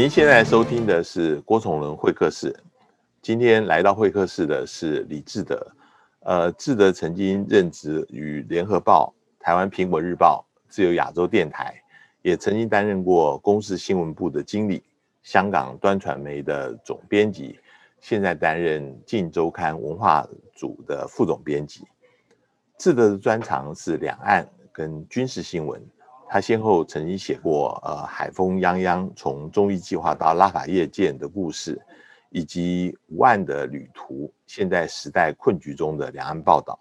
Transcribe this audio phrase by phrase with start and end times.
[0.00, 2.58] 您现在收听的是郭崇伦会客室。
[3.20, 5.60] 今天来到会客室的是李志德。
[6.20, 11.74] 呃，志德曾经任职于联合报、台湾苹果日报、自由亚洲电台，
[12.22, 14.82] 也曾经担任过公司新闻部的经理、
[15.22, 17.60] 香港端传媒的总编辑，
[18.00, 21.84] 现在担任《镜周刊》文化组的副总编辑。
[22.78, 25.78] 志德的专长是两岸跟军事新闻。
[26.32, 31.76] 他先后曾经写过呃海风泱泱从中医计划到拉法叶舰的故事，
[32.28, 36.78] 以及无岸的旅途，现在时代困局中的两岸报道。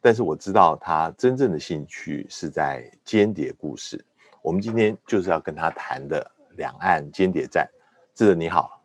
[0.00, 4.02] 但是我知道他真正的兴趣是在间谍故事。
[4.42, 6.24] 我们今天就是要跟他谈的
[6.56, 7.68] 两岸间谍战。
[8.14, 8.80] 志德你好，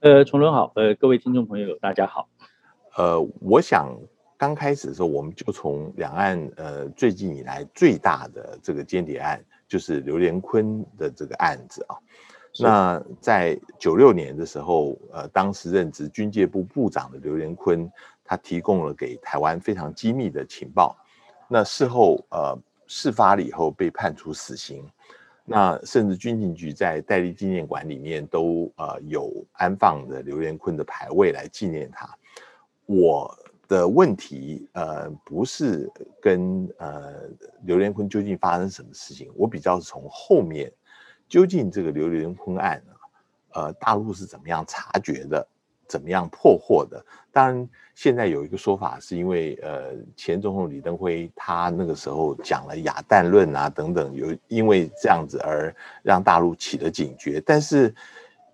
[0.00, 2.28] 呃，崇伦好，呃，各位听众朋友大家好。
[2.96, 3.96] 呃，我想。
[4.38, 11.98] 刚开始的时候，我们就从两岸呃最近以来最大的这个间谍案，就是刘连坤的这个案子啊。
[12.60, 17.90] 那在九六年的时候，呃，当时任职军界部部长的刘连坤，
[18.24, 20.96] 他提供了给台湾非常机密的情报。
[21.48, 24.88] 那事后呃事发了以后被判处死刑，
[25.44, 32.08] 那甚至军情局在戴笠纪念馆里面都呃有安放的刘连坤的牌位来纪念他。
[32.86, 33.36] 我。
[33.68, 35.88] 的问题，呃，不是
[36.22, 37.28] 跟呃
[37.64, 40.72] 刘连坤究竟发生什么事情，我比较是从后面，
[41.28, 42.96] 究竟这个刘连坤案啊，
[43.66, 45.46] 呃，大陆是怎么样察觉的，
[45.86, 47.04] 怎么样破获的？
[47.30, 57.94] 当然，现在有一个说法，是因为呃前总统李登辉他那个时候讲了亚弹论啊等等，有因为这样子而让大陆起了警觉，但是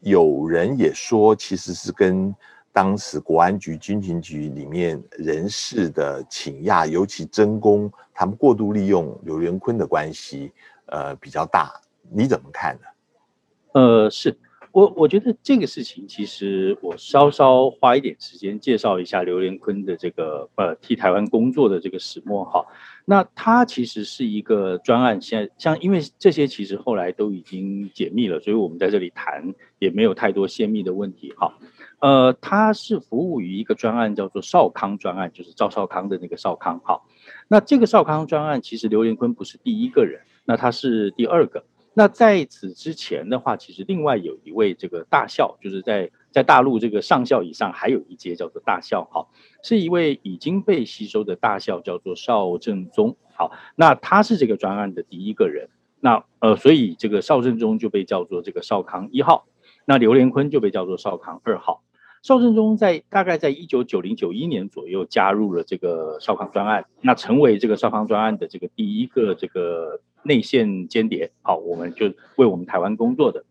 [0.01, 2.35] 有人也说，其实是跟。
[2.75, 10.51] 当时国安局、军情局里面人士的请亚，尤其真功，他们过度利用刘连坤的关系，
[10.87, 11.81] 呃，比较大。
[12.11, 13.81] 你怎么看呢？
[13.81, 14.37] 呃，是
[14.73, 22.67] 我我觉得这个事情，其实我稍稍花一点时间介绍一下刘连坤的这个呃替台湾工作的这个始末哈。
[23.05, 31.57] 那他其实是一个专案，现在像因为这些其实后来都已经解密了，所以我们在这里谈也没有太多泄密的问题哈。
[32.05, 36.79] 呃，他是服务于一个专案，叫做少康专案，就是赵少康的那个少康。
[36.85, 37.07] 好，
[37.49, 41.65] 那这个少康专案，其实刘连坤不是第一个人，那他是第二个。
[41.95, 49.31] 那在此之前的话，其实另外有一位这个大校，就是在在大陆这个上校以上还有一阶叫做大校，好，
[49.63, 53.17] 是一位已经被吸收的大校，叫做邵正宗。
[53.33, 59.47] 好，那他是这个专案的第一个人，那呃，所以这个邵正宗就被叫做这个少康一号，
[59.87, 61.81] 那刘连坤就被叫做少康二号。
[62.25, 73.45] 邵正中在大概在一九九零九一年左右加入了这个少康专案，那成为这个少康专案的这个第一个这个内线间谍，好，我们就为我们台湾工作的。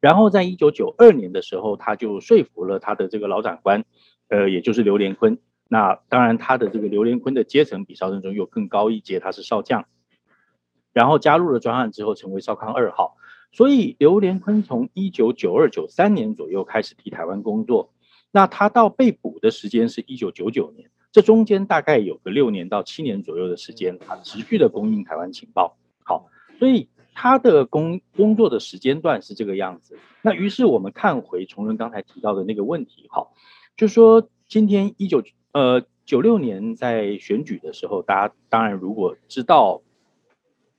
[0.00, 3.84] 然后在一九九二年的时候，他就说服了他的这个老长官，
[4.26, 5.38] 呃，也就是刘连坤。
[5.68, 9.84] 那当然，他的这个刘连坤的阶层比邵正中又更高一阶，他是少将。
[10.92, 13.16] 然后加入了专案之后，成为少康二号。
[13.52, 17.92] 所以刘连坤从一九九二九三年左右开始替台湾工作，
[18.30, 25.76] 那他到被捕的时间是一九九九年，这中间大概有个六年到七年左右的时间，他持续的供应台湾情报。
[26.04, 26.28] 好，
[26.60, 29.98] 所以他的工工作的时间段是这个样子。
[30.22, 33.34] 那于是我们看回崇仁刚才提到的那个问题，好，
[33.76, 39.82] 就说今天一九呃九六年在选举的时候，大家当然如果知道，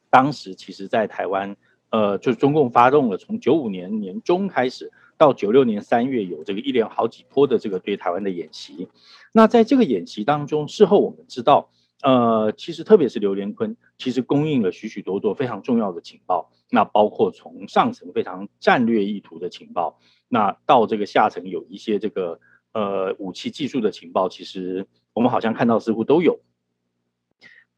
[0.09, 1.57] 当时其实在台湾。
[1.91, 8.87] 呃，就是中共发动了，从九五年年中开始到九六年三月，有这个一连好几波的这个对台湾的演习。
[9.33, 11.69] 那在这个演习当中，事后我们知道，
[12.01, 16.49] 呃，其实特别是刘连坤，其实供应了许许多多非常重要的情报。
[16.69, 19.99] 那包括从上层非常战略意图的情报，
[20.29, 22.39] 那到这个下层有一些这个
[22.71, 26.39] 呃武器技术的情报，其实我们好像看到似乎都有。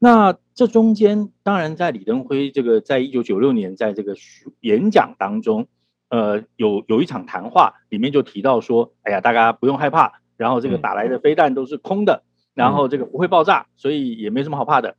[0.04, 4.14] 那这中间，当然在李登辉这个在一九九六年在这个
[4.60, 5.66] 演讲当中，
[6.10, 12.22] 呃，有有一场谈话里面就提到说，哎呀，大家不用害怕，然后这个打来的飞弹都是空的，
[12.52, 14.98] 然后这个不会爆炸，所以也没什么好怕的。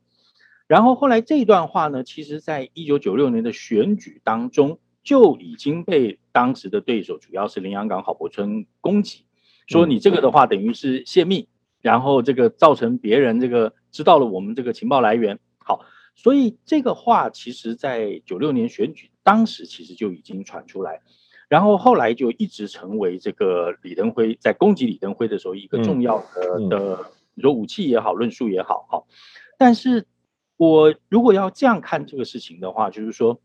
[0.66, 9.24] 然后后来这段话呢，其实在一九九六年的选举当中就已经被当时的对手，主要是林洋港郝柏村攻击，
[9.68, 11.48] 说你这个的话等于是泄密。
[11.82, 15.80] 然后这个造成别人这个知道了我们这个情报来源，好，
[16.14, 21.00] 所以这个话其实在九六年选举当时其实就已经传出来，
[21.48, 29.06] 然后后来就一直成为这个李登辉在攻击李登辉的时候一个重要的的，你说武器也好，论述也好，好，
[29.56, 30.06] 但是
[30.58, 33.40] 我如果要这样看这个事情的话，就是说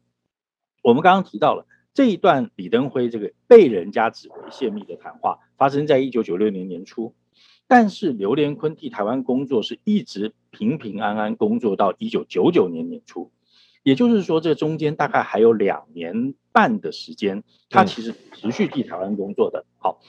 [0.82, 7.16] 我们刚刚提到了这一段李登辉这个被人家指为泄密的谈话，发生在一九九六年年初，
[7.72, 13.32] 但是刘连坤替台湾工作是一直平平安安工作到一九九九年年初，
[13.82, 19.64] 也就是说，这中间大概还有两年半的时间，他其实持续替台湾工作的。
[19.78, 20.02] 好，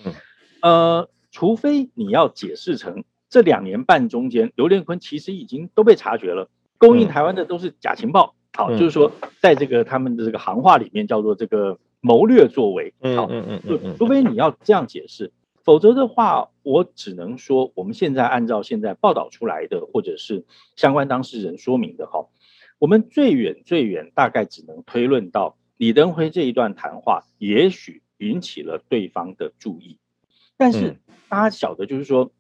[0.60, 8.34] 呃，除非你要解释成这两年半中间，刘连坤其实已经都被察觉了，供应台湾的都是假情报。
[8.54, 12.92] 好，就是说，在这个他们的这个行话里面叫做这个谋略作为。
[13.14, 15.30] 好，嗯嗯嗯，除非你要这样解释，
[15.64, 20.44] 否则的话，我只能说，我们现在按照现在报道出来的，或者是
[20.76, 22.28] 相关当事人说明的，哈，
[22.78, 29.98] 我们最远最远大概只能推论到李登辉这一段谈话，也许引起了对方的注意，
[30.56, 30.96] 但是
[31.28, 32.32] 大家晓得，就是说，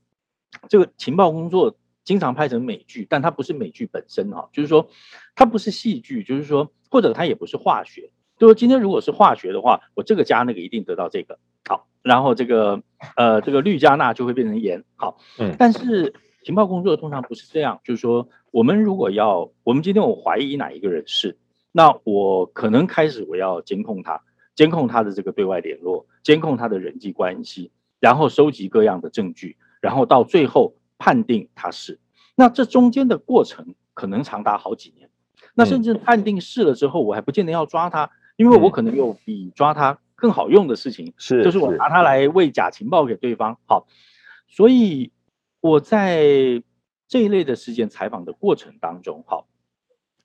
[0.68, 1.76] 这个情报工作。
[2.04, 4.88] 经常拍成美剧，但它不是美剧本身哈，就是说
[5.36, 8.10] 它不是戏剧，就是说或者它也不是化学。
[8.36, 12.82] 就是今天如果是化学的话，我这个加那个一定得到这个好，然后这个
[13.16, 14.84] 呃这个氯加钠就会变成盐。
[14.96, 16.14] 好，嗯，但是
[16.44, 21.38] 情报工作通常不是这样，就是说我们如果要我们今天我怀疑哪一个人是，
[21.72, 24.22] 那我可能开始我要监控他，
[24.54, 27.70] 监控他的这个对外联络，监控他的人际关系，
[28.00, 30.74] 然后收集各样的证据，然后到最后。
[31.04, 31.98] 判定他是，
[32.36, 35.10] 那这中间的过程可能长达好几年，
[35.52, 43.58] 那甚至判定是了之后，我还不见得要抓他，因为我可能又比抓他更好用的事情，是就是我拿它来喂假情报给对方。
[43.66, 43.88] 好，
[44.46, 45.10] 所以
[45.60, 46.62] 我在
[47.08, 49.48] 这一类的事件采访的过程当中，好，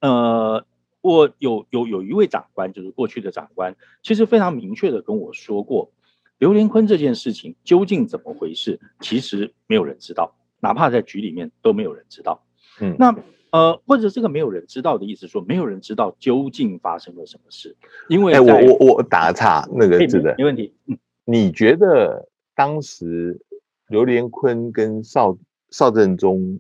[0.02, 0.64] 呃，
[1.02, 5.92] 我有有有一位长官，就是过去的长官，其实非常明确的跟我说过，
[6.38, 10.36] 刘连坤这件事情究竟怎么回事，其实没有人知道。
[10.60, 12.44] 哪怕在局里面都没有人知道，
[12.82, 13.16] 嗯，那
[13.52, 17.76] 呃，或者这个没有人知道的意思说，没有人知道究竟发生了什么事，
[18.10, 19.98] 因为，哎，我我我打个岔，那个
[20.38, 20.74] 没问题。
[20.88, 23.40] 嗯，你觉得当时
[23.88, 25.38] 刘连坤跟邵
[25.70, 26.60] 邵振中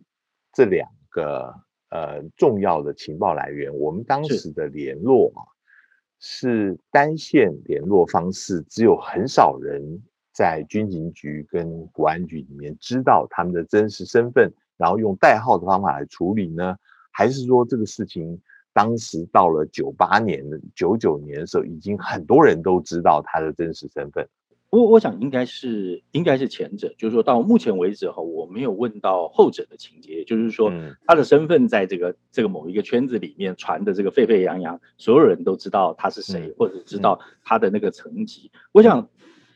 [0.53, 1.53] 这两个
[1.89, 5.41] 呃重要的情报来源，我们当时的联络啊，
[6.19, 10.01] 是，是单线联络方式，只有很少人。
[10.33, 16.75] 在军情局跟国安局里面知道他们的真实身份，然后用代号的方法来处理呢？
[17.11, 18.39] 还是说这个事情
[18.73, 24.27] 当时到了九八年的九九年的时候，已经很多人都知道他的真实身份？
[24.69, 30.71] 我我想应该是应该是前者，就是说到目前为止哈，我没有问到后者的情节，就是说
[31.05, 38.51] 他的身份在这个这个某一个圈子里面传的这个沸沸扬扬，所有人都知道他是谁，或者知道他的那个层级。
[38.71, 39.09] 我想。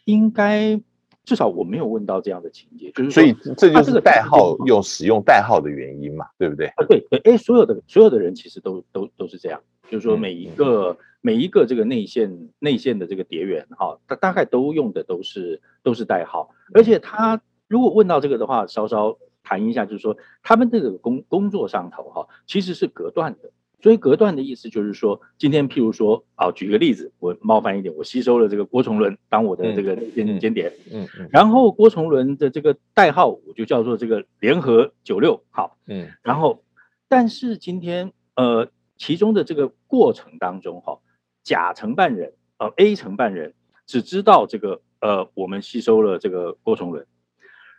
[0.06, 0.82] 应该
[1.24, 6.68] 至少我没有问到这样的情节，就是所以这就是代号用使用代号的原因嘛，对不对？
[6.68, 23.52] 啊，对对，哎，所有的所有的人其实都都都是这样，就是说每一个每一个这个内线内线的这个谍员哈，他大概都用的都是都是代号，而且他如果问到这个的话，稍稍谈一下，就是说他们这个工工作上头哈，其实是隔断的。
[23.82, 36.64] 所以隔断的意思就是说，今天譬如说啊，举个例子，我冒犯一点，我吸收了这个郭崇伦当我的这个间间谍，嗯嗯，然后郭崇伦的这个代号我就叫做这个联合九六，好，嗯，然后
[37.08, 41.00] 但是今天呃其中的这个过程当中哈，
[41.44, 43.56] 甲承办人呃 A 承办人
[43.88, 47.08] 只知道这个呃我们吸收了这个郭崇伦，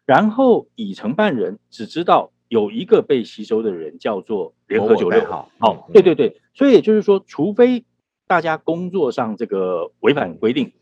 [0.04, 2.32] 然后乙承办人只知道。
[2.52, 5.25] 有一个被吸收的人叫做联合九六。
[5.25, 7.87] 号，好，对对对，所以也就是说，除非
[8.26, 10.75] 大家工作上这个违反规定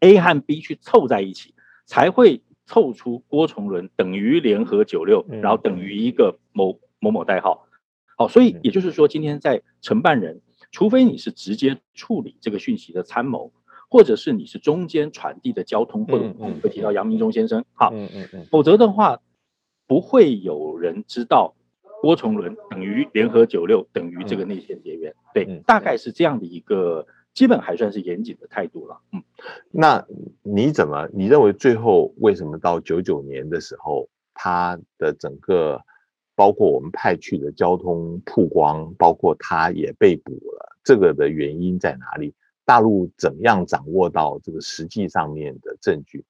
[0.00, 1.54] ，A 和 B 去凑在一起，
[1.86, 7.68] 才会凑出郭崇伦等于联合九六，然后等于一个某某某代号，
[8.16, 10.40] 好，所以也就是说，今天在承办人，
[10.72, 13.52] 除非你是直接处理这个讯息的参谋，
[13.88, 17.92] 或者是你是中间传递的交通，或者我们会提到杨明忠先生，好，
[18.50, 19.20] 否则的话。
[19.88, 21.56] 不会有人知道
[22.00, 27.04] 郭崇伦等于联合九六等于这个内线谍员，对，大概是这样的一个
[27.34, 29.00] 基本还算是严谨的态度了。
[29.12, 29.20] 嗯，
[29.72, 30.06] 那
[30.42, 35.80] 你怎么你认为最后为什么到九九年的时候，他的整个
[36.36, 42.32] 包括我们派去的交通曝光，包括他也被捕了，这个的原因在哪里？
[42.64, 46.22] 大陆怎么样掌握到这个实际上面的证据？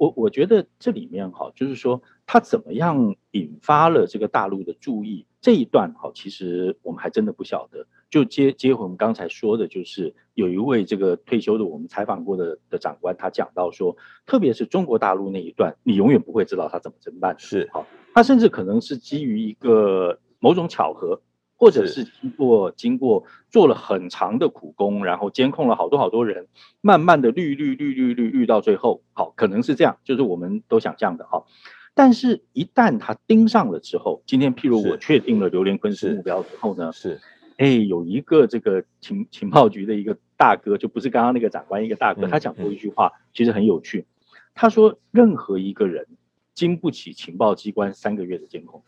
[0.00, 7.86] 我我觉得这里面哈，就是说他怎么样引发了这个大陆的注意这一段哈，其实我们还真的不晓得。
[8.08, 17.38] 就接接回我们刚才说的，就是有一位这个退休的我们采访过的的长官，他讲到说，特别是中国大陆那一段，你永远不会知道他怎么侦办。
[17.38, 21.20] 是，好，他甚至可能是基于一个某种巧合，
[21.60, 26.48] 或者是经过经过做了很长的苦工，然后监控了好多好多人，
[26.80, 31.44] 慢慢的绿绿绿绿绿绿到最后，好，可能是这样，就是我们都想象的哈。
[31.92, 37.20] 但是，一旦他盯上了之后，今天譬如我确定了榴莲坤是目标之后呢，是，
[37.58, 44.06] 哎，有一个这个情情报局的一个大哥，就不是刚刚那个长官一个大哥，他讲过一句话，其实很有趣，
[44.54, 46.06] 他说，任何一个人
[46.54, 48.82] 经不起情报机关三个月的监控。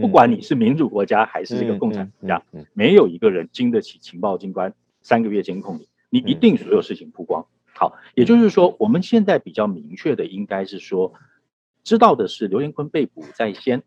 [0.00, 2.42] 不管你是民主国家还是这个共产国家，
[2.74, 7.46] 没有一个人经得起情报机关三个月监控你，你一定所有事情曝光。
[7.74, 11.12] 好，也就是说，我们现在比较明确的应该是说，
[11.84, 13.82] 知道的是刘延坤被捕在先，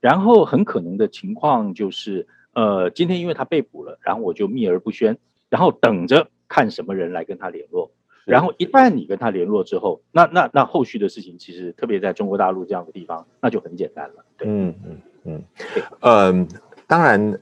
[0.00, 5.18] 然后很可能的情况就是，呃，今天因为他被捕了，然后我就秘而不宣，
[5.50, 7.90] 然后等着看什么人来跟他联络。
[8.24, 14.24] 然后一旦你跟他联络之后，那那那后续的事情其实特别在中国大陆这样的地方，那就很简单了。
[14.36, 15.44] 对，嗯嗯嗯，
[16.00, 16.48] 嗯，
[16.86, 17.38] 当然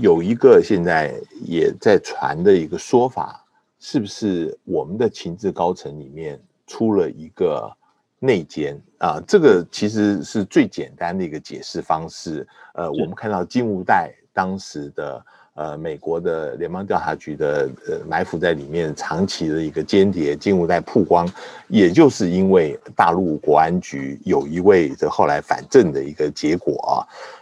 [0.00, 1.14] 有一个现在
[1.44, 3.44] 也在传的一个说法，
[3.78, 7.70] 是不是我们的情治高层里面出了一个
[8.18, 9.20] 内奸啊？
[9.26, 12.46] 这个其实是最简单的一个解释方式。
[12.74, 15.24] 呃，我们看到金无代当时的。
[15.56, 21.26] 呃，美国的联邦调查局的呃埋伏在里面长期的一个间谍，进入在曝光，
[21.68, 26.92] 也就是因为大陆国安局有一位这后来反正的一个结果啊。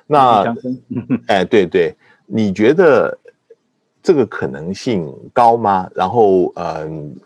[0.07, 0.55] 那，
[1.27, 1.93] 哎，对对，
[2.25, 3.19] 你觉得
[4.01, 5.91] 这个可能性高吗？
[5.93, 7.21] 然后，嗯、呃，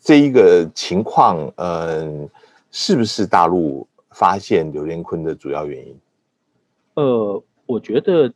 [0.00, 2.28] 这一个情况，嗯、呃，
[2.70, 5.94] 是不是大陆发现刘连坤的主要原因？
[6.94, 8.32] 呃，我觉得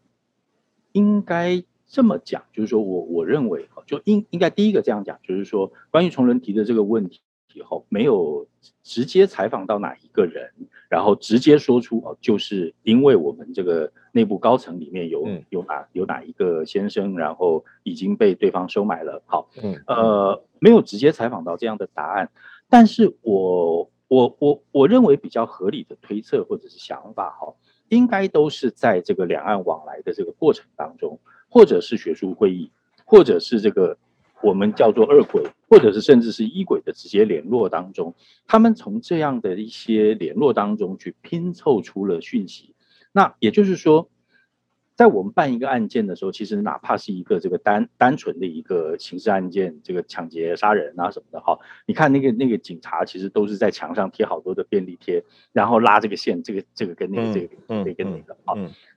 [0.92, 1.64] 应该。
[1.88, 7.20] 这么讲，就是说我我认为哈，就应应该第一个这样讲，就是说关于崇仁提的这个问题
[7.54, 8.46] 以后，没有
[8.82, 10.50] 直接采访到哪一个人，
[10.90, 19.48] 然后直接说出哦，就是因为我们这个内部高层里面有有哪有哪一个先生，然后已经被对方收买了，好，
[19.86, 22.30] 呃，没有直接采访到这样的答案，
[22.68, 27.54] 但是我我我我认为比较合理的推测或者是想法哈，
[27.88, 31.20] 应该都是在这个两岸往来的这个过程当中。
[31.48, 32.70] 或者是学术会议，
[33.04, 33.96] 或者是这个
[34.42, 38.14] 我们叫做二轨，或者是甚至是一轨的直接联络当中，
[38.46, 42.74] 他们从这样的一些联络当中去拼凑出了讯息。
[43.12, 44.10] 那也就是说，
[44.94, 58.54] 在我们办一个案件的时候，其实哪怕是一个这个单单纯的一个刑事案件，这个抢劫、杀人啊什么的，哈，你看那个那个警察其实都是在墙上贴好多的便利贴，然后拉这个线，这个这个跟那个这个这个跟那个啊。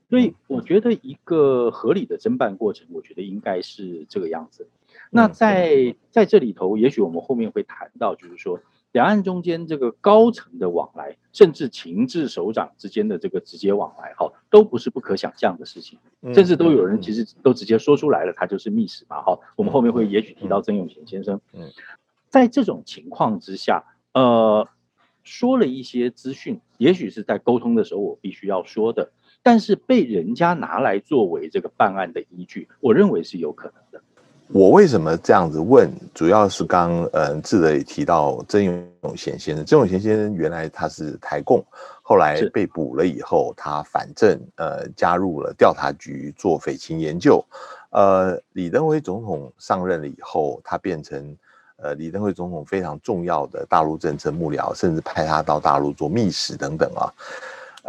[0.10, 4.68] 所以我觉得一个合理的侦办过程，我觉得应该是这个样子。
[5.12, 8.60] 那在在这里头，也许我们后面会谈到，就是说
[8.92, 16.00] 两岸中间这个高层的往来，甚至情治首长之间的这个直接往来，哈，都不是不可想象的事情。
[16.34, 19.40] 甚至都有人其实都直接说出来了，他就是密使嘛，哈。
[19.56, 21.40] 我们后面会也许提到曾永贤先生。
[21.54, 21.72] 嗯，
[22.30, 24.68] 在这种情况之下，呃，
[25.24, 29.12] 说了一些资讯，也许是在沟通的时候我必须要说的。
[29.42, 34.02] 但是被人家拿来作为这个办案的依据，我认为是有可能的。
[34.52, 35.88] 我为什么这样子问？
[36.12, 41.64] 主要是刚嗯志德也提到曾永贤先生，曾永贤先生原来他是台共，
[42.02, 47.46] 后来被捕了以后，他反正呃加入了调查局做匪情研究。
[47.92, 51.38] 呃，李登辉总统上任了以后，他变成
[51.78, 57.06] 呃李登辉总统非常重要的大陆政策幕僚，甚至派他到大陆做密使等等啊。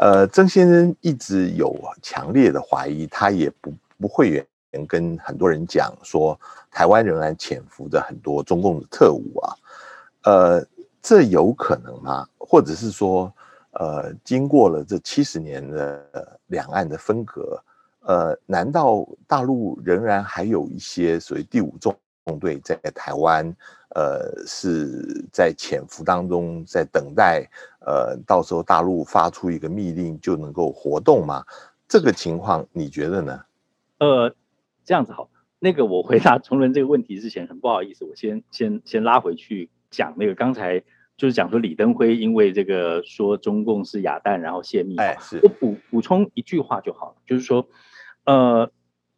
[0.01, 4.43] 呃，曾先生一直有强烈的怀疑，他也不不会
[4.89, 6.41] 跟很多人讲说，
[6.71, 9.55] 台湾仍然潜伏着很多中共的特务啊。
[10.23, 10.67] 呃，
[11.03, 12.27] 这有可能吗？
[12.39, 13.31] 或者是说，
[13.73, 17.63] 呃，经过了这七十年的两岸的分隔，
[18.07, 21.95] 呃，难道大陆仍然还有一些所谓第五纵
[22.39, 23.55] 队在台湾？
[23.93, 27.45] 呃，是在潜伏当中，在等待，
[27.81, 31.45] 呃，到时候大陆发出一个密令就能够活动吗？
[31.89, 33.41] 这个情况你觉得呢？
[33.99, 34.33] 呃，
[34.85, 40.79] 这样子好，那个我回答崇伦这个问题之前，很不好意思，我先先先拉回去讲那个刚才
[41.17, 47.67] 就是讲说李登辉因为这个说中共是哑弹，然后泄密，哎，是，我补补充一句话就好了，就是说，
[48.25, 48.71] 呃。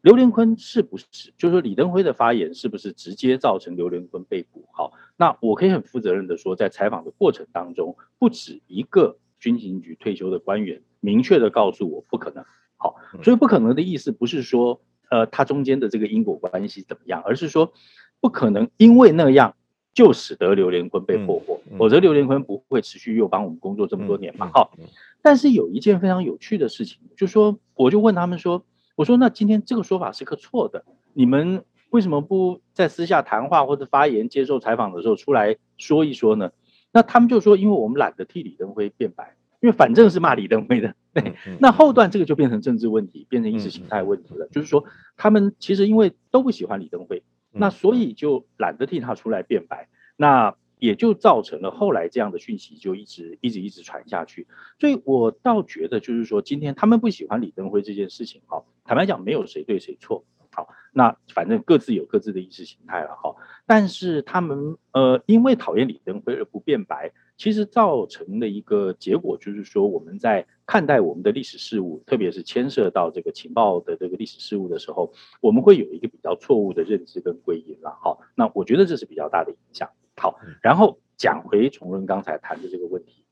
[0.02, 1.06] 刘连坤是不是，
[1.38, 4.64] 就是说李登辉的发言是不是直接造成刘连坤被捕？
[4.72, 12.44] 好，那我可以很负责任的说，在采访的过程当中，不止一个军情局退休的官员明确的告诉我不可能。
[12.76, 17.72] 好，所以不可能的意思不是说，呃，他中间的这个因果关系怎么样，而是说
[18.20, 19.54] 不可能因为那样
[19.94, 24.50] 就使得刘连坤被破获，否则刘连坤不会持续又帮我们工作这么多年嘛。
[24.52, 24.76] 好，
[25.22, 28.64] 但是有一件非常有趣的事情，就是说我就问他们说。
[28.94, 36.50] 我说那今天这个说法是个错的，你们为什么不在私下谈话或者发言、接受采访的时候出来说一说呢？
[36.92, 40.94] 那他们就说，因为我们懒得替李登辉辩白，因为反正是骂李登辉的。
[41.14, 44.46] 对，那后段这个就变成政治问题，变成意识形态问题了。
[44.48, 44.84] 就是说，
[45.16, 49.88] 他们其实因为都不喜欢李登辉，那所以就懒得替他出来辩白。
[50.16, 54.48] 那也就造成了后来这样的讯息就一直一直一直传下去，
[54.80, 79.88] 所以我倒觉得就是说，今天他们不喜欢李登辉这件事情，哈，坦白讲没有谁对谁错，好，那反正各自有各自的意识形态了，哈，但是他们呃因为讨厌李登辉而不辩白，其实造成的一个结果就是说，我们在看待我们的历史事物，特别是牵涉到这个情报的这个历史事物的时候，我们会有一个比较错误的认知跟归因了，哈，那我觉得这是比较大的影响。
[80.16, 83.24] 好，然后讲回崇润刚才谈的这个问题，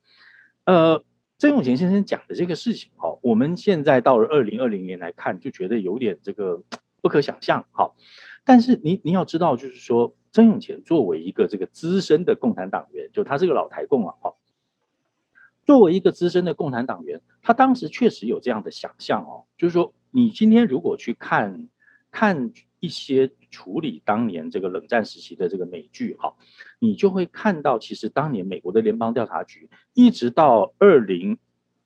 [0.65, 1.05] 呃，
[1.39, 6.63] 曾永贤先生讲的这个事情，哈，我们现在到了二零二零年来看，就觉得有点这个
[7.03, 7.93] 不可想象，哈。
[8.45, 14.35] 但是你你要知道，就是说，曾永贤作为一个这个资深的共产党员，就他是个老台共啊，哈。
[15.67, 21.69] 作为一个资深的共产党员，他当时确实有这样的想象哦，就是说，你今天如果去看
[22.11, 23.31] 看一些。
[23.51, 26.35] 处理当年这个冷战时期的这个美剧，哈，
[26.79, 31.39] 你就会看到，其实当年美国的联邦调查局一直到二零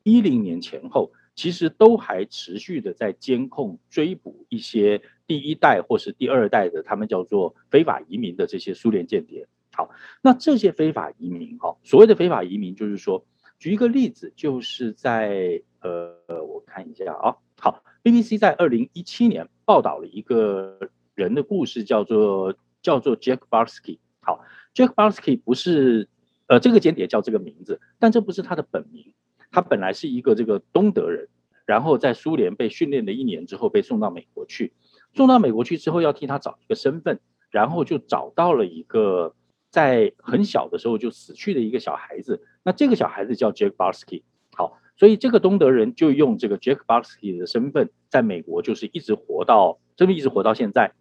[0.03, 9.49] 一零年前后，其实都还持续的在监控、追捕一些第一代或是第二代的他们叫做非法移民的这些苏联间谍。
[9.73, 9.91] 好，
[10.23, 13.27] 那这些非法移民，哈，所谓的非法移民，就是说，
[13.59, 20.91] 举一个例子，就是在呃，我看一下啊，好，BBC 在二零一七年报道了一个。
[21.15, 24.45] 人的故事叫做叫做 Jack Barsky，好
[24.75, 26.09] ，Jack Barsky 不是
[26.47, 29.15] 呃这个间谍叫这个名字，但这不是他的本名，
[29.51, 31.29] 他本来是一个这个东德人，
[31.67, 34.73] 然后在苏联被训练了一年之后被送到美国去，
[35.13, 39.35] 送到美国去之后要替他找一个身份，然后就找到了一个
[39.71, 44.25] 在很小的时候就死去的一个小孩子，那这个小孩子叫 Jack Barsky，
[44.57, 50.93] 好，所以这个东德人就用这个 Jack Barsky 的身份在美国就是一直活到这么一直活到现在。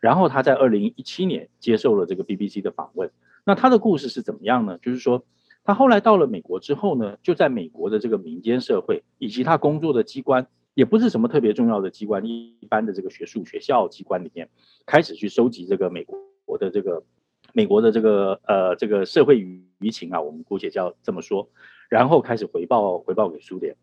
[0.00, 3.10] 然后他在二零一七年接受了这个 BBC 的访问。
[3.44, 4.78] 那他的故事是怎么样呢？
[4.82, 5.24] 就是说，
[5.64, 14.48] 他后来到了美国之后呢，就在美国的这个民间社会以及他工作的机关，也不是什么特别重要的机关，一般的这个学术学校机关里面，
[14.84, 17.02] 开始去收集这个美国的这个
[17.52, 21.48] 美国的这个呃这个社会舆情啊，我们姑且叫这么说，
[21.88, 23.76] 然后开始回报回报给苏联。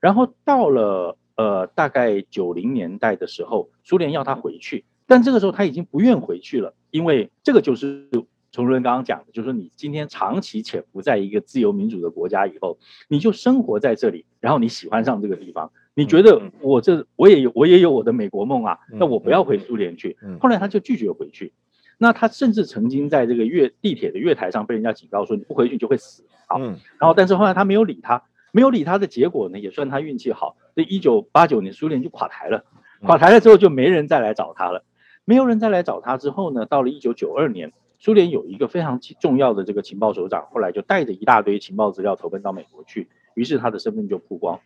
[0.00, 4.84] 然后到了呃大概九零年代的时候，苏联要他回去。
[5.10, 8.08] 但这个时候他已经不愿回去了，因为这个就是
[8.52, 20.16] 崇伦刚刚讲的，就是说你今天长期潜伏在一个自由民主的国家以后，你就生活在这里，然后你喜欢上这个地方，你觉得我这我也有我也有我的美国梦啊，那我不要回苏联去。
[20.38, 21.52] 后来他就拒绝回去，
[21.98, 26.24] 那他甚至曾经在这个月地铁的月台上被人家警告说你不回去就会死。
[26.46, 26.56] 啊，
[26.98, 32.64] 然后但是后来他没有理他，没有理他的结果呢，也算他运气好，这一九八九年苏联就垮台了，
[33.02, 34.84] 垮台了之后就没人再来找他了。
[35.30, 44.58] 没有人再来找他之后呢，到了一九九二年，苏联有一个非常重要的这个情报首长，后来就带着一大堆情报资料投奔到美国去，于是他的身份就曝光。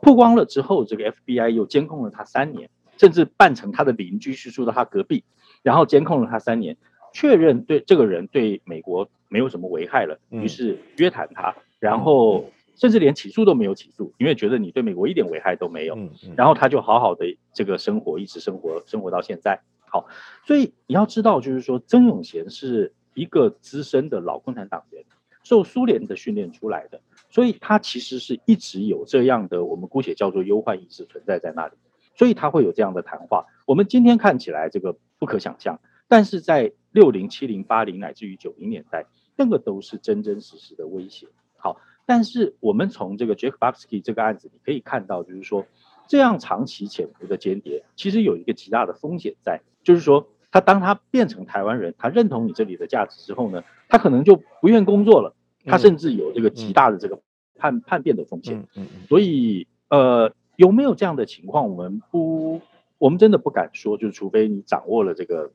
[0.00, 5.24] 曝光了之后，这个 FBI 又监控了他三年，甚至扮成他的邻居去住到他隔壁，
[5.64, 6.76] 然后监控了他三年，
[7.12, 15.98] 确认对这个人对美国没有什么危害了，于是约谈他，然后甚至连起诉都没有起诉，因为觉得你对美国一点危害都没有，
[16.36, 19.60] 然后他就好好的这个生活，一直生活生活到现在。
[19.92, 20.08] 好，
[20.46, 25.04] 所以你要知道，就是说，曾永贤是一个资深的老共产党员，
[25.44, 31.74] 受苏联的训练出来的，所以他其实是一直有这样的，我们姑且叫做忧患意识存在在那里，
[32.16, 33.44] 所以他会有这样的谈话。
[33.66, 35.78] 我们今天看起来这个不可想象，
[36.08, 39.04] 但是在六零、七零、八零乃至于九零年代，
[39.36, 41.26] 那个都是真真实实的威胁。
[41.58, 41.76] 好，
[42.06, 45.66] 但是我们从这个 Jack Barsky 这个案子，你可以看到，就是说，
[46.08, 49.60] 这样长期潜伏的间谍，其实有一个极大的风险在。
[49.82, 57.20] 就是说，他当他变成台湾人，他认同你这里的价值之后呢，他可能就不愿工作了，他甚至有这个极大的这个
[57.56, 58.66] 叛叛变的风险。
[59.08, 62.60] 所以，呃，有没有这样的情况，我们不，
[62.98, 65.50] 我们真的不敢说，就是除非你掌握了这个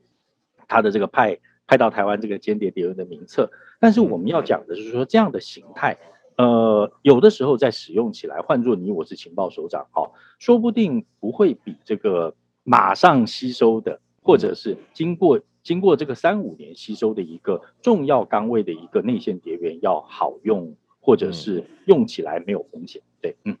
[0.66, 3.50] 他的这个派派到台湾这个间谍敌人的名册。
[3.80, 5.96] 但是我们要讲的就是说，这样的形态，
[6.36, 14.00] 呃，有的时候在使用起来，换作你我是情报首长，好，说不定不会比这个马上吸收的。
[14.28, 23.00] 或者是经过经过这个三五年吸收的一个重要岗位的一个内线谍员要好用，或者是用起来没有风险。
[23.22, 23.56] 对，嗯，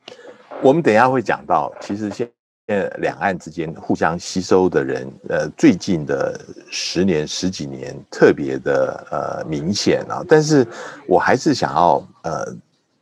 [0.62, 2.30] 我们等一下会讲到，其实现
[2.98, 6.38] 两岸之间互相吸收的人，呃，最近的
[6.70, 10.22] 十年十几年特别的呃明显啊。
[10.28, 10.66] 但是
[11.06, 12.44] 我还是想要呃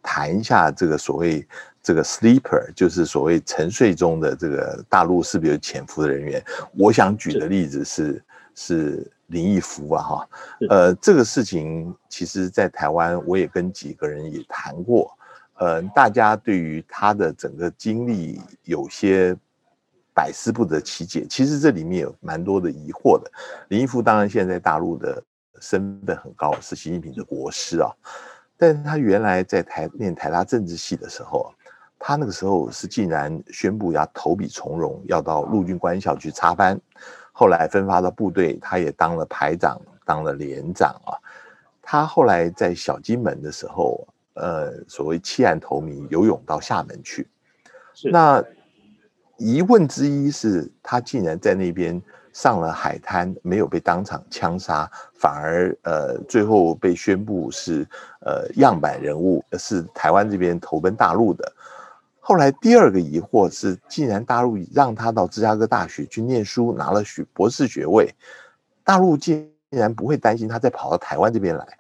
[0.00, 1.44] 谈一下这个所谓
[1.86, 6.44] 这个 sleeper，就是所谓沉睡中的这个大陆是不是有潜伏的人员？
[6.76, 8.24] 我想举的例子是
[8.56, 10.28] 是林毅夫啊哈，
[10.68, 15.16] 呃，这个事情其实在台湾我也跟几个人也谈过，
[15.58, 19.36] 呃，大家对于他的整个经历有些。
[20.18, 23.30] 百思不得其解，其实这里面有蛮多的疑惑的。
[23.68, 25.22] 林毅夫当然现在在大陆的
[25.60, 27.92] 身份很高，是习近平的国师啊。
[28.56, 31.52] 但是他原来在台念台大政治系的时候，
[31.98, 36.80] 他那个时候是竟然宣布要投笔从戎，要到陆军官校去插班。
[37.32, 41.14] 后来分发到部队，他也当了排长，当了连长啊。
[41.82, 47.28] 他后来在小金门的时候，呃，所谓弃暗投明，游泳到厦门去。
[48.04, 48.42] 那。
[49.38, 52.00] 疑问之一是他竟然在那边
[52.32, 57.86] 上了海滩，没有被当场枪杀，反而呃最后被宣布是
[58.20, 61.52] 呃样板人物，是台湾这边投奔大陆的。
[62.28, 68.12] 后来第二个疑惑是，既然大陆让他到芝加哥大学去念书，拿了学博士学位，
[68.82, 71.78] 大陆竟然不会担心他再跑到台湾这边来。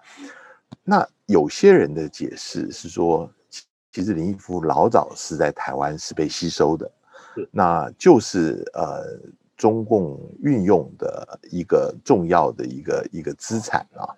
[0.84, 3.28] 那有些人的解释是说，
[3.90, 6.88] 其实林毅夫老早是在台湾是被吸收的。
[7.50, 9.18] 那就是呃，
[9.56, 14.14] 中共运用的一个重要的一个一个资产啊，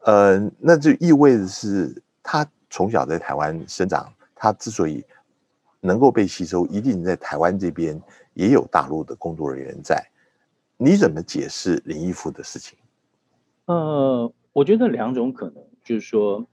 [0.00, 5.02] 呃，那就意味着是他从小在台湾生长，他之所以
[5.84, 8.00] 能够被吸收，一定在台湾这边
[8.32, 10.02] 也有大陆的工作人员在。
[10.78, 12.78] 你怎么解释林毅夫的事情？
[13.66, 16.46] 呃，我觉得两种可能，就是说，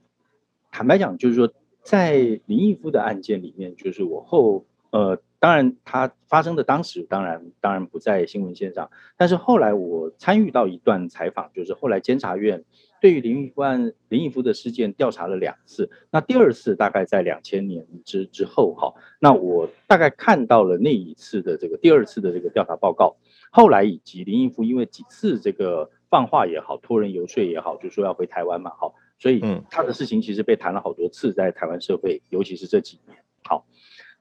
[0.69, 2.15] 坦白讲，就是说，在
[2.45, 5.21] 林毅夫的案件里面，就是我后呃。
[5.41, 8.91] 当然，他发生的当时，当然当然不在新闻线上。
[9.17, 12.63] 但是后来我参与到一段采访，就是后来监察院
[13.01, 15.89] 对于林毅夫案、林毅夫的事件调查了两次。
[16.11, 23.17] 那第二次大概在两千年之之后，哈，那我大概看到了那一次的这个第二次的这个调查报告。
[23.49, 33.65] 后来以及林毅夫因为几次这个放话也好，托人游说也好，就说要回台湾嘛，哈，所以他的事情其实被谈了好多次，在台湾社会，尤其是这几年，好。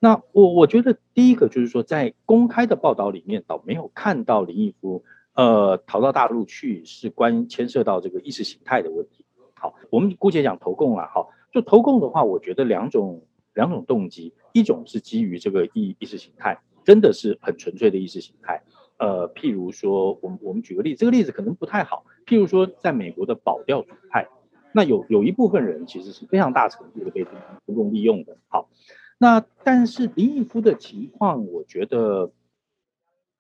[0.03, 5.05] 那我我觉得第一个就是说，在公开的报道里面，倒没有看到林毅夫
[5.40, 9.24] 呃逃到大陆去是关牵涉到这个意识形态的问题。
[9.55, 11.09] 好，我们姑且讲投共啊。
[11.14, 13.22] 好，就投共的话，我觉得两种
[13.55, 18.62] 两种动机，一种是基于这个意意识形态，真的是很纯粹的意识形态。
[18.98, 22.05] 呃，譬如说，我们我们举个例子，这个例子可能不太好。
[22.26, 24.29] 譬如说，在美国的保钓组派，
[24.74, 27.24] 那有有一部分人其实是非常大程度的被
[27.64, 28.37] 中共利用的。
[28.48, 28.68] 好。
[29.16, 32.31] 那但是林毅夫的情况，我觉得，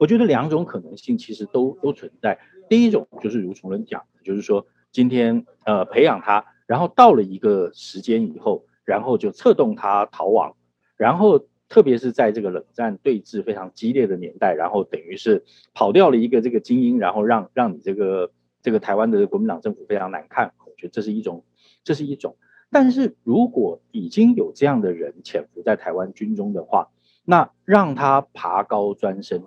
[0.00, 2.38] 我觉得两种可能性其实都都存在。
[2.70, 10.56] 第一种就是如崇仁讲的，就是说今天呃培养他，然后到了一个时间以后，然后就策动他逃亡，
[10.96, 18.32] 然后特别是在这个冷战对峙非常激烈的年代，然后等于是跑掉了一个这个精英，然后让让你这个
[18.62, 20.54] 这个台湾的国民党政府非常难看。
[20.64, 21.44] 我觉得这是一种，
[21.84, 22.38] 这是一种。
[22.70, 26.88] 但是如果已经有这样的人潜伏在台湾军中的话，
[27.26, 29.44] 那让他爬高专升，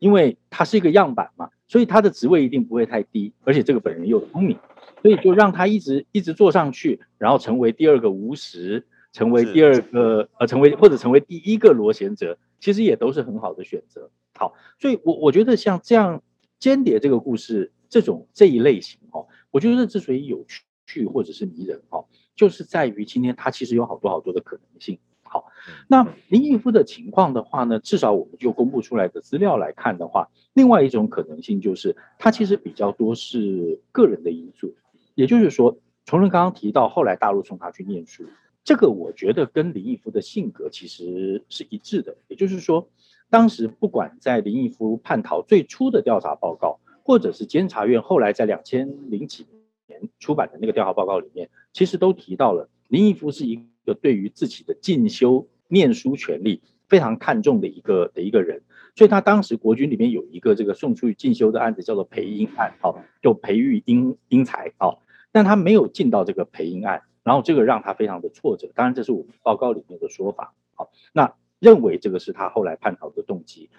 [0.00, 4.58] 因为他是一个样板嘛，所以他的职位一定不会太低，而且这个本人又聪明，
[5.00, 14.10] 所以就让他一直一直做上去，然后成为第二个无实，成为第二个呃，成为或者成为第一个罗贤哲，其实也都是很好的选择。
[14.34, 16.20] 好，所以我我觉得像这样
[16.58, 20.44] 间谍这个故事这种这一类型哦，我觉得之所以有
[20.86, 22.06] 趣或者是迷人哦。
[22.36, 24.98] 就是在于今天，它其实有好多好多的可能性。
[25.32, 25.46] 好，
[25.86, 34.74] 那林毅夫的情况的话呢，至少我们就公布出来的资料来看的话，另外一种可能性就是，他其实比较多是个人的因素。
[35.14, 38.24] 也就是说，崇仁刚刚提到，后来大陆送他去念书，
[38.64, 42.16] 这个我觉得跟林毅夫的性格其实是一致的。
[42.26, 42.88] 也就是说，
[43.28, 49.46] 当时不管在林毅夫叛逃最初的调查报告，或者是监察院后来在两千零几
[49.86, 51.48] 年出版的那个调查报告里面。
[51.72, 58.62] 其实都提到了，林毅夫是一个对于自己的进修、念书权利非常看重的一个的一个人，
[58.94, 73.70] 所以他当时国军里面有一个这个送出去进修的案子，叫做培英案，好，就培育英英才，好，但他没有进到这个培英案，然后这个让他非常的挫折，当然这是我们报告里面的说法，好，那认为这个是他后来叛逃的动机，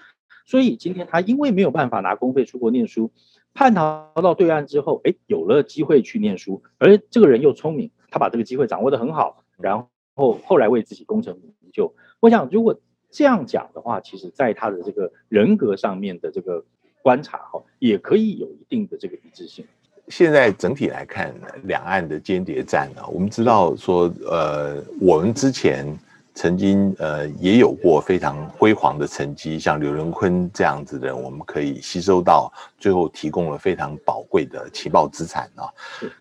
[0.46, 3.12] 所以今天他因为没有办法拿公费出国念书。
[3.54, 11.94] 叛逃到对岸之后，哎，有了机会去念书，而这个人又聪明，他把这个机会掌握得很好，然后后后来为自己功成名就。
[12.20, 16.64] 我想，如果这样讲的话，其实在他的这个人格上面的这个
[17.02, 19.66] 观察哈，也可以有一定的这个一致性。
[20.08, 25.86] 现在整体来看，两岸的间谍战呢，我们知道说，呃，我们之前
[26.34, 35.68] 曾经呃也有过非常辉煌的成绩，像刘仁坤这样子的人，我们可以吸收到，最后提供了非常宝贵的情报资产啊。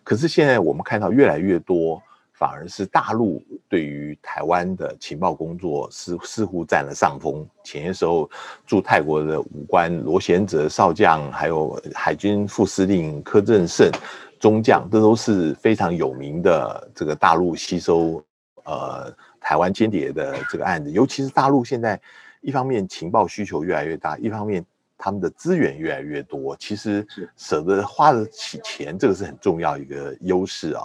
[0.03, 2.01] 可是现在我们看到越来越多。
[2.41, 7.47] 反而是大陆对于台湾的情报工作似似乎占了上风。
[7.63, 8.27] 前些时候
[8.65, 13.91] 驻泰国的武官罗贤哲少将，还有海军副司令柯振胜
[14.39, 18.19] 中将，这都是非常有名的这个大陆吸收
[18.63, 20.89] 呃台湾间谍的这个案子。
[20.89, 22.01] 尤其是大陆现在
[22.41, 24.65] 一方面情报需求越来越大，一方面
[24.97, 27.05] 他们的资源越来越多，其实
[27.37, 30.81] 舍得花得起钱，这个是很重要一个优势啊。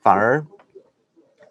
[0.00, 0.40] 反而。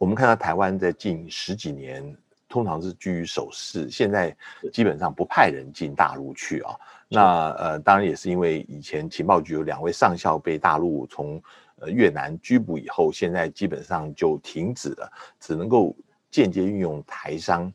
[0.02, 2.04] 我们看到台湾在近十几年，
[2.50, 4.36] 通常是居于守势，现在
[4.74, 6.76] 基本上不派人进大陆去啊。
[7.08, 11.40] 那呃，当然也是因为以前情报局有两位上校被大陆从
[11.76, 15.08] 呃越南拘捕以后，现在基本上就停止了，
[15.40, 15.96] 只能够
[16.32, 17.72] 间接运用台商。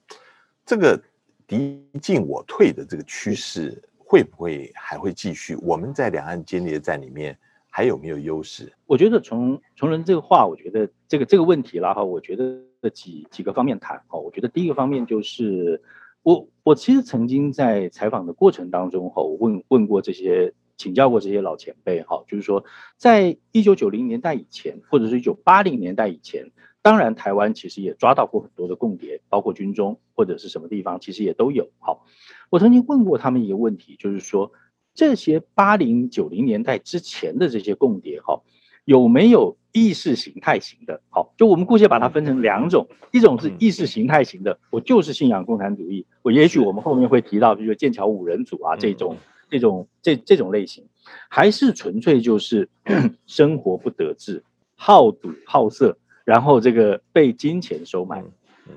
[0.64, 1.00] 这个
[1.46, 5.54] 敌进我退的这个趋势会不会还会继续？
[5.62, 7.38] 我们在两岸间谍战里面。
[7.76, 8.72] 还有没有优势？
[8.86, 14.18] 我觉得从从人这个话，我觉得这个这个问题了哈，我觉得几几个方面谈哈。
[14.18, 15.82] 我觉得第一个方面就是，
[16.22, 22.64] 我我其实曾经在采访的过程当中哈，我问问过这些，请教过这些老前辈哈，就是说，
[22.96, 31.68] 在一九九零年代以前，或者是一九八零年代以前，当然台湾其实也抓到过很多的共谍，包括军中或者是什么地方，其实也都有。
[31.80, 32.06] 好，
[32.48, 34.50] 我曾经问过他们一个问题，就是说。
[34.96, 38.40] 这些八零九零年代之前的这些共谍，哈，
[38.84, 41.02] 有没有意识形态型的？
[41.10, 49.18] 好，就我们姑且把它分成两种，一种是意识形态型的，我就是信仰共产主义，我也许我们后面会提到，比如说剑桥五人组啊这种
[49.50, 50.84] 这种这这种类型，
[51.28, 52.68] 还是纯粹就是
[53.26, 54.42] 生活不得志，
[54.74, 58.24] 好赌好色，然后这个被金钱收买。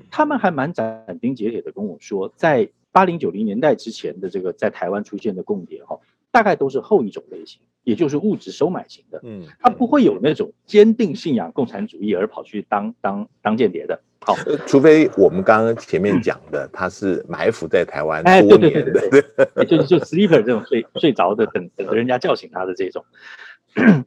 [0.08, 5.98] 他们还蛮斩钉截铁的跟我说，在八零九零年代之前的这个在台湾出现的共谍，哈。
[6.32, 9.20] 大概都是后一种类型，也就是物质收买型的。
[9.24, 14.00] 嗯，他不会有那种坚定信仰共产主义而跑去当当当间谍的。
[14.20, 23.04] 好，除非我们刚刚前面讲的，他是埋伏在台湾多年的，对对对对，就是就 sleeper 这种睡睡着的，等等着人家叫醒他的这种。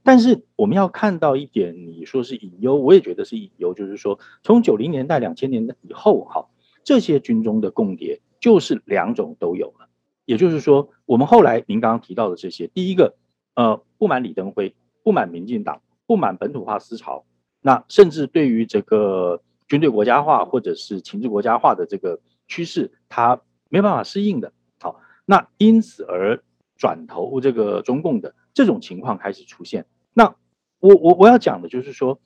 [0.01, 6.47] 但是我们要看到一点，你说是隐忧，我也觉得是隐忧，就是说从九零年代、两千年代以后，哈，
[6.85, 9.87] 这些军中的共谍就是两种都有了。
[10.25, 13.15] 也就是说，我们后来您刚刚提到的这些，第一个，
[13.55, 17.23] 呃，不满李登辉，不满民进党，不满本土化思潮，
[17.61, 24.51] 那甚至对于这个军队国家化或者是情治国家化的这个趋势，他没办法适应的。
[24.81, 26.43] 好，那因此而
[26.75, 29.85] 转投这个中共的这种情况开始出现。
[30.13, 30.35] 那
[30.79, 32.19] 我我我要讲的就是说，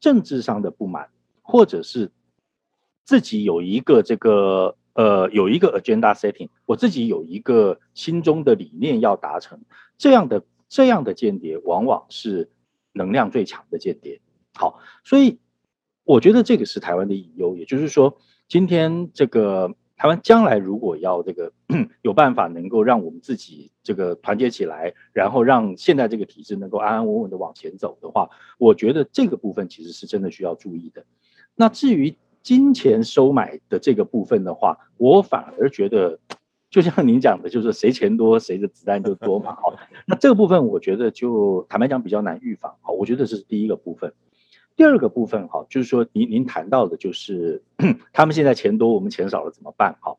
[0.00, 1.10] 政治上的不满，
[1.42, 2.10] 或者是
[3.04, 4.74] 自己有一个这个。
[4.98, 9.60] 呃，有一个 agenda setting，我自己有一个心中的理念要达成，
[9.96, 12.50] 这样的这样的间谍往往是
[12.94, 14.20] 能量最强的间谍。
[14.56, 15.38] 好，所以
[16.02, 21.52] 我觉得这个是台湾的隐忧，也就是说，今天这个台湾将来如果要这个
[22.02, 31.06] 有办法能够让我们自己这个团结起来，然后让现在这个体制能够安安稳稳的往前走的话，我觉得这个部分其实是真的需要注意的。
[31.54, 36.18] 那至于，金钱收买的这个部分的话，我反而觉得，
[36.70, 39.54] 就像您讲的，就是谁钱多谁的子弹就多嘛。
[39.60, 39.74] 好，
[40.06, 42.76] 那这个部分我觉得就坦白讲比较难预防。
[42.82, 44.12] 好，我觉得这是第一个部分。
[44.76, 47.62] 第二个部分哈，就是说您您谈到的就是
[48.12, 49.96] 他们现在钱多，我们钱少了怎么办？
[50.00, 50.16] 哈，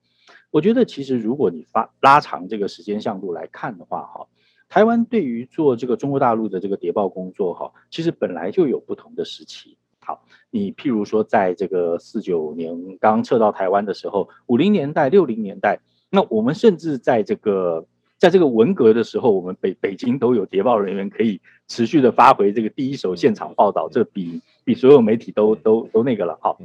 [0.52, 4.28] 我觉得其实如果你发拉长这个时间向度来看的话，哈，
[4.68, 9.78] 台湾对于做这个中国大陆的这个谍报工作，哈，其实本来就有不同的时期。
[10.10, 17.86] 好，你譬如说，在这个四九年刚撤到台湾的时候，五零年代、六零年代，那我们甚至在这个
[18.18, 26.40] 在这个文革的时候，我们北北京都有谍报人员可以持续的发回这个第一手现场报道，这比比所有媒体都都都那个了。
[26.42, 26.60] 好，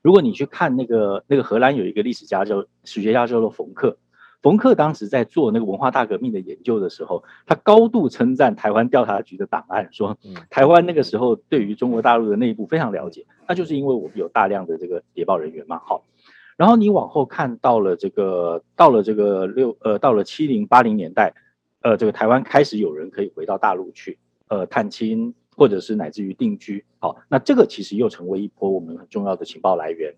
[0.00, 3.96] 如果你去看那个那个荷兰有一个历史家叫史学家叫做冯克。
[4.40, 10.16] 冯克当时在做那个文化大革命的研究的时候，他高度称赞台湾调查局的档案，说
[10.48, 15.80] 台湾那个时候对于中国大陆的内部非常了解，那就是因为我们有大量的这个谍报人员嘛。
[15.84, 16.04] 好，
[16.56, 21.34] 然后你往后看到了这个，到了这个六呃，到了七零八零年代，
[21.82, 26.84] 呃，这个台湾开始有人可以回到大陆去，呃，探亲或者是乃至于定居。
[27.00, 30.14] 好，那这个其实又成为一波我们很重要的情报来源。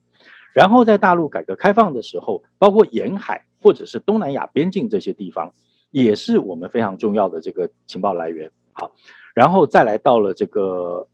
[0.52, 5.53] 然后在大陆改革开放的时候，包括沿海或者是东南亚边境这些地方，
[5.90, 8.51] 也是我们非常重要的这个情报来源。
[8.73, 8.92] 好，
[9.35, 11.07] 然后再来到了这个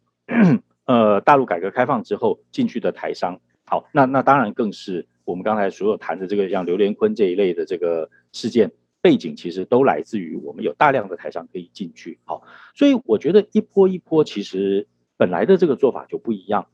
[0.84, 12.18] 呃大陆改革开放之后进去的台商，好，那那当然更是我们刚才所有谈的这个像刘连坤这一类的这个事件背景，其实都来自于我们有大量的台商可以进去。
[12.24, 12.42] 好，
[12.74, 16.66] 所以我觉得一波一波其实本来的这个做法就不一样。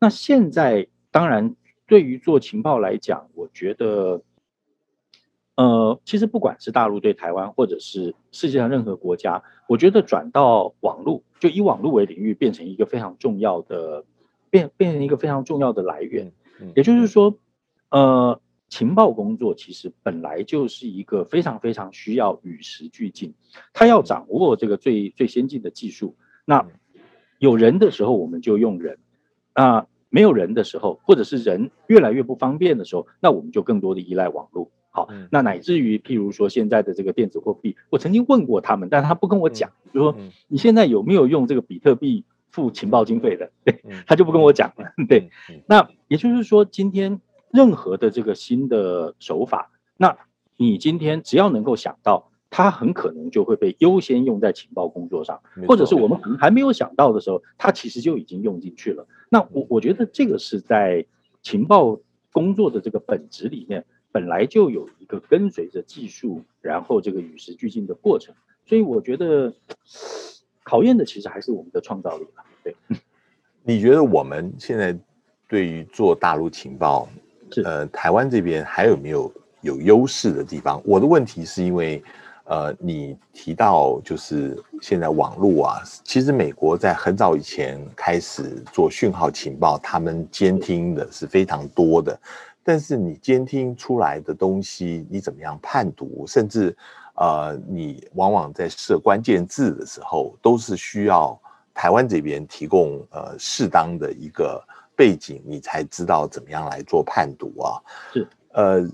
[0.00, 1.54] 那现在当然。
[1.88, 4.20] 对于做情报来讲，我觉得，
[5.58, 14.04] 呃，其实不管是大陆对台湾，或者是世界上任何国家，我觉得转到网络，就以网络为领域，变成一个非常重要的，
[14.50, 16.30] 变变成一个非常重要的来源。
[16.76, 17.36] 也就是说，
[17.90, 23.34] 呃，情报工作其实本来就是一个非常非常需要与时俱进，
[23.72, 26.14] 他要掌握这个最最先进的技术。
[26.44, 26.64] 那
[27.40, 28.98] 有人的时候，我们就用人
[29.54, 29.88] 啊。
[30.10, 34.70] 没有人的时候，或者是人越来越不方便的时候，那我们就更多的依赖网络。
[34.98, 40.16] 好，那乃至于譬如说现在的这个电子货币，我曾经问过他们，但他不跟我讲，就说
[40.48, 43.50] 你现在有没有用这个比特币付情报经费的？
[43.64, 44.92] 对，他就不跟我讲了。
[45.08, 45.30] 对，
[45.66, 50.16] 那也就是说，今天任何的这个新的手法，那
[50.56, 52.30] 你今天只要能够想到。
[52.50, 59.06] 它很可能就会被优先用在情报工作上，或者是我们可能还没有想到的时候，它其实就已经用进去了。
[59.28, 61.04] 那我我觉得这个是在
[61.42, 62.00] 情报
[62.32, 68.34] 工作的这个本质里面，本来就有一个跟随着技术，然后这个与时俱进的过程。
[68.66, 69.52] 所以我觉得
[70.62, 72.44] 考验的其实还是我们的创造力吧。
[72.62, 72.74] 对，
[73.62, 74.96] 你觉得我们现在
[75.48, 77.08] 对于做大陆情报，
[77.64, 80.82] 呃，台湾这边还有没有有优势的地方？
[80.84, 82.02] 我的问题是因为。
[82.50, 92.18] 呃，你提到就是现在网络啊，其实美国在很早以前开始做讯号情报，他们监听的是非常多的。
[92.68, 96.26] 但是你监听出来的东西，你怎么样判读？
[96.26, 96.76] 甚至
[97.14, 101.40] 呃，你往往在设关键字的时候，都是需要
[101.72, 104.62] 台湾这边提供呃适当的一个
[104.94, 107.80] 背景，你才知道怎么样来做判读啊。
[108.12, 108.86] 是呃。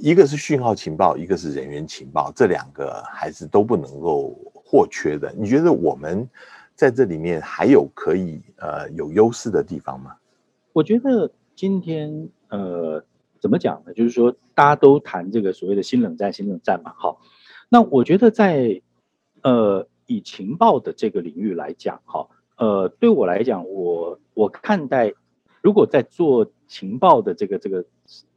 [0.00, 5.32] 一个是讯号情报，一个是人员情报，这两个还是都不能够或缺的。
[5.38, 6.28] 你觉得我们
[6.74, 10.16] 在这里面还有可以呃有优势的地方吗？
[10.72, 13.04] 我觉得今天呃
[13.42, 13.92] 怎么讲呢？
[13.92, 16.94] 就是说大家都谈这个所谓的新冷战，新冷战嘛。
[16.96, 17.20] 好，
[17.68, 18.80] 那我觉得在
[19.42, 25.12] 呃以情报的这个领域来讲，哈，呃对我来讲，我我看待
[25.60, 27.84] 如果在做情报的这个这个。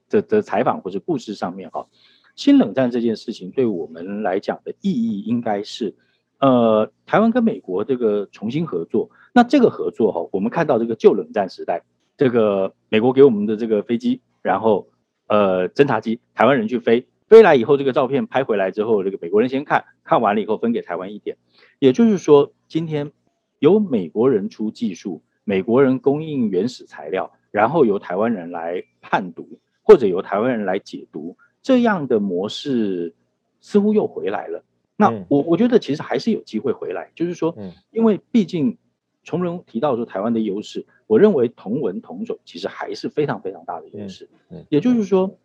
[0.08, 1.88] 的的采访或者故事上面哈，
[2.36, 5.96] 新冷战这件事情对我们来讲的意义应该是，
[6.38, 9.10] 呃，台湾跟美国这个重新合作。
[9.34, 11.82] 那这个合作哈，我们看到这个旧冷战时代，
[12.18, 14.88] 这个美国给我们的这个飞机，然后
[15.28, 21.38] 呃侦察机，台湾人去飞，飞来以后这个照片拍回来之后，这个美国人先看看完了以后分给台湾一点。
[21.80, 23.12] 也就是说，今天
[23.60, 29.60] 由美国人出技术，美国人供应原始材料，然后由台湾人来判读。
[29.88, 33.14] 或者由台湾人来解读这样的模式，
[33.62, 34.64] 似乎又回来了。
[34.96, 37.56] 那我我觉得其实还是有机会回来，就是说，
[37.92, 38.80] 因为毕竟
[39.24, 44.28] 崇仁提到说台湾的优势，我认为同文同种其实还是非常非常大的优势。
[44.70, 45.38] 也就是说，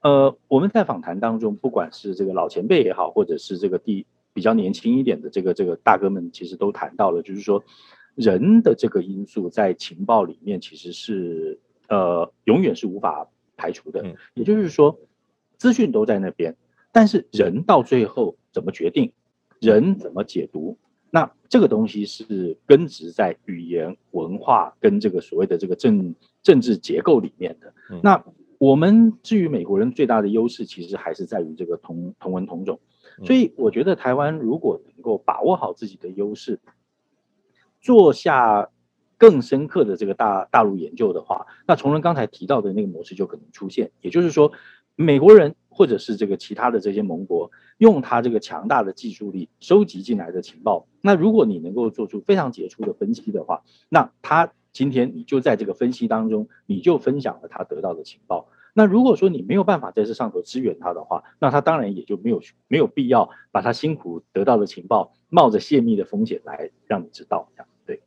[0.00, 7.62] 呃，我们在访谈当中，不管是这个老前辈也好，或者是这个第比较年轻一点的这个这个大哥们，其实都谈到了，就是说
[8.14, 13.28] 人的这个因素在情报里面其实是呃永远是无法。
[13.58, 14.98] 排除的，也就是说，
[15.56, 16.54] 资讯都在那边，
[16.92, 19.14] 但是人到最后怎么决定，
[19.62, 20.76] 人怎么解读，
[21.10, 27.72] 那这个东西是根植在语言文化跟这个所谓的这个政政治结构里面的。
[28.02, 28.24] 那
[28.58, 32.80] 我们至于美国人最大的优势，其实还是在于这个同同文同种。
[33.24, 36.60] 所以我觉得台湾如果能够把握好自己的优势，
[37.80, 38.68] 做下。
[39.18, 43.90] 更深刻的这个大大陆研究的话，那从人刚才提到的那个模式就可能出现。
[44.02, 44.52] 也就是说，
[44.94, 58.48] 美国人或者是这个其他的这些盟国，用他这个强大的技术力收集进来的情报，那如果你能够做出非常杰出的分析的话，那他今天你就在这个分析当中，你就分享了他得到的情报。
[58.74, 67.48] 那如果说你没有办法在这上头支援他的话，那他当然也就没有没有必要把他辛苦得到的情报冒着泄密的风险来让你知道。
[67.86, 68.00] 对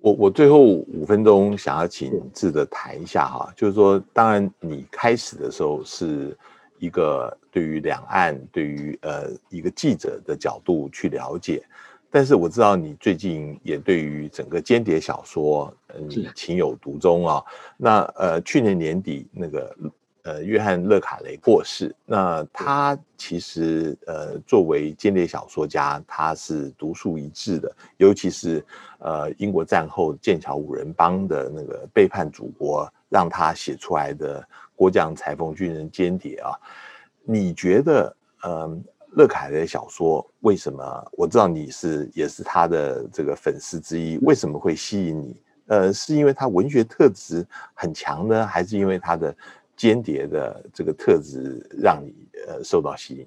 [0.00, 6.36] 我我最后五分钟想要请志的谈一下哈，就是说，当然你开始的时候是
[6.78, 11.64] 一个对于两岸对于呃一个记者的角度去了解，
[12.10, 17.44] 但是我知道你最近也对于整个间谍小说，嗯，情有独钟啊。
[17.76, 19.76] 那呃，去年年底那个
[20.22, 21.94] 呃，约翰·勒卡雷过世。
[22.06, 27.70] 那他其实呃，作为间谍小说家，他是独树一帜的。
[27.98, 28.64] 尤其是
[29.00, 34.42] 呃，英国战后剑桥五人帮的那个背叛祖国，让他写出来的
[34.74, 36.52] 国将裁缝军人间谍啊，
[37.22, 38.78] 你觉得呃？
[39.18, 41.10] 勒卡雷的小说为什么？
[41.14, 45.36] 我知道你是也是他的这个粉丝之一，为什么会吸引你？
[45.66, 47.44] 呃，是因为他文学特质
[47.74, 49.36] 很强呢，还是因为他的
[49.74, 52.14] 间谍的这个特质让你
[52.46, 53.26] 呃受到吸引？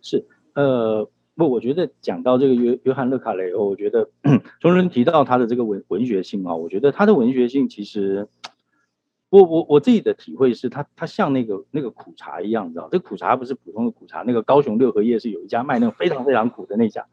[0.00, 0.24] 是
[0.54, 4.08] 呃不，我觉得讲到这个约约翰勒卡雷，我觉得
[4.60, 8.26] 中人提到他的这个文文学性啊，我觉得他的文学性其实。
[9.30, 17.06] 我我我自己的体会是它它像那个那个苦茶一样，你知道，这苦茶不是普通的苦茶，那个高雄六合夜市有一家卖那种非常非常苦的那家，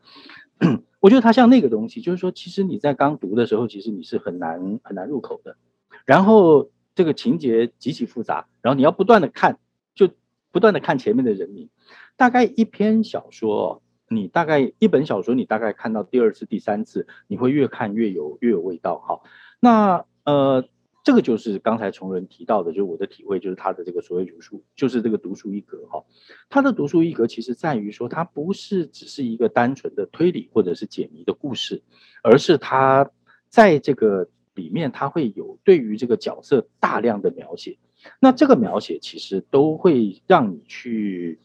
[1.01, 5.57] 我觉得它像那个东西，就是说，其实你在刚读的时候，其实你是很难很难入口的，
[6.05, 9.59] 然后这个情节极其复杂，然后你要不断的看，
[9.93, 10.09] 就
[10.53, 11.69] 不断的看前面的人名，
[12.15, 19.03] 大概一篇小说，你大概一本小说，你大概看到第二次、第三次，你会越看越有越有味道。
[19.05, 19.23] 好，
[19.59, 20.63] 那呃。
[21.05, 26.03] 这个就是刚才崇仁提到的，就是我的体会，就是他的这个所谓独树，就是这个独树一格哈。
[26.49, 31.83] 他的独树一格其实在于说，他不是只是一个单纯的推理或者是解谜的故事，
[32.23, 33.11] 而是他
[33.49, 37.77] 在这个里面，他会有对于这个角色大量的描写。
[38.19, 41.39] 那这个描写其实都会让你去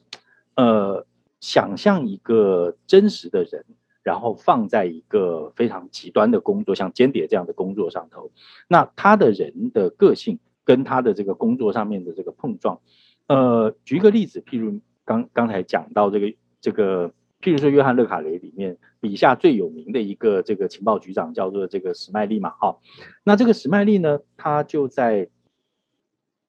[0.54, 1.06] 呃
[1.40, 3.66] 想象一个真实的人。
[4.02, 8.30] 然后放在一个非常极端的工作，像间谍这样的工作上头，
[8.66, 12.80] 那他的人的个性跟他的这个工作上面的这个碰撞，
[13.26, 17.10] 呃，举一个例子，譬如刚刚才讲到这个这个，
[17.42, 22.78] 譬如说约翰勒卡雷里面笔下最有名的一个这个情报局长叫做这个史麦利嘛，哈，
[23.22, 25.28] 那这个史麦利呢，他就在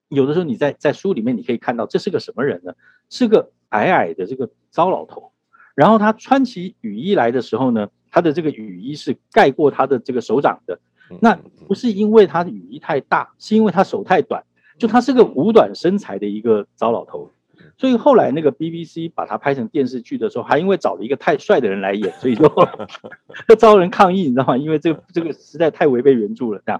[0.07, 2.73] 有的时候你在在书里面你可以看到这是个什么人呢？
[3.09, 5.30] 是个矮矮的这个糟老头。
[5.81, 10.79] 然后他穿起雨衣来的时候呢，他的这个雨衣是盖过他的这个手掌的。
[11.19, 11.35] 那
[11.67, 14.43] 不是因为他的雨衣太大，是因为他手太短。
[14.77, 17.31] 就他是个五短身材的一个糟老头。
[17.79, 22.47] 所以后来那个 BBC 把他拍成电视剧的时候，还因为找了一个太帅的人来演，所以就
[23.49, 24.57] 就遭人抗议，你知道吗？
[24.57, 26.61] 因为这个这个实在太违背原著了。
[26.63, 26.79] 这样，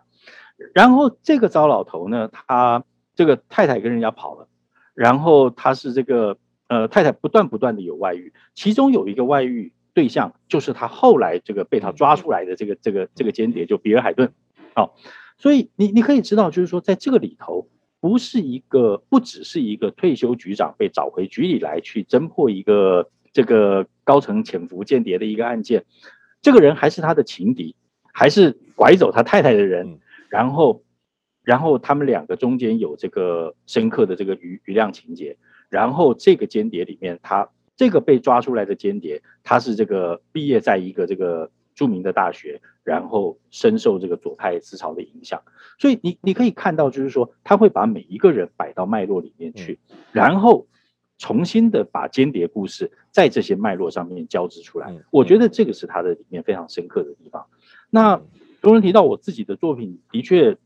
[0.76, 2.84] 然后这个糟老头呢，他
[3.16, 4.48] 这个太太跟人家跑了，
[4.94, 6.38] 然后他是这个。
[6.72, 14.32] 呃，太太不断不断的有外遇，其中有一个外遇对象就是他后来这个被他抓出来的这个这个这个间谍，就比尔海顿。
[14.74, 14.92] 好、哦，
[15.38, 17.68] 所以你你可以知道，就是说在这个里头，
[18.00, 25.84] 不是一个不只是一个退休局长被找回局里来去侦破一个这个高层潜伏间谍的一个案件，
[26.42, 27.76] 这个人还是他的情敌，
[28.14, 30.00] 还是拐走他太太的人，
[30.30, 30.86] 然后
[31.44, 35.36] 然后他们两个中间有这个深刻的这个余余量情节。
[35.72, 45.42] 然后这个间谍里面，他这个被抓出来的间谍，他是这个毕业在一个这个著名的大学，然后深受这个左派思潮的影响。
[45.80, 49.80] 所以你你可以看到，就是说他会把每一个人摆到脉络里面去，
[50.12, 50.68] 然后
[51.18, 54.94] 重新的把间谍故事在这些脉络上面交织出来。
[55.10, 57.48] 我觉得这个是他的里面非常深刻的地方。
[57.90, 58.22] 那
[58.62, 60.58] 有人提到我自己的作品，的确，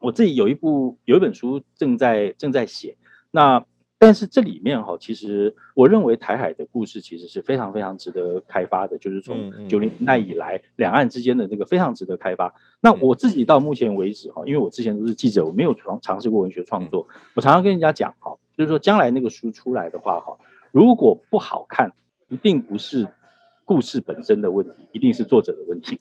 [0.00, 2.98] 我自己有一部有一本书正在正在写，
[3.30, 3.64] 那。
[4.04, 12.54] 但是这里面哈，其实我认为台海的故事其实是非常非常值得开发的，就是从九零年代以来两岸之间的这个非常值得开发。
[12.82, 20.36] 那我自己到目前为止哈，因为我之前都是记者，我没有尝尝试过文学创作，我常常跟人家讲哈，就是说将来那个书出来的话哈，
[20.70, 21.94] 如果不好看，
[22.28, 23.08] 一定不是。
[23.64, 25.98] 故事本身的问题，一定是作者的问题。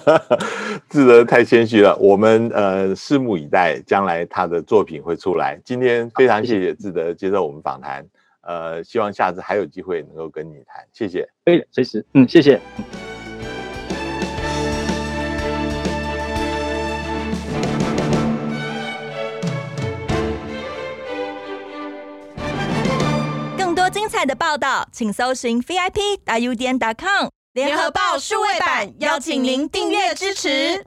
[0.88, 5.60] 志德太谦虚了，我们呃拭目以待，将来他的作品会出来。
[5.64, 8.06] 今天非常谢谢志德接受我们访谈，
[8.42, 11.28] 呃，希望下次还有机会能够跟你谈，谢谢。
[11.44, 12.60] 可以，随时，嗯，谢谢。
[24.26, 30.78] 的报道，请搜寻 VIP 大 U 点 com 联合报数位版，邀请您订阅支持。